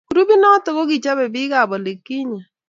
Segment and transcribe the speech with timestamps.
[0.09, 2.39] Grupit noto kokichobe bik ab olikinye.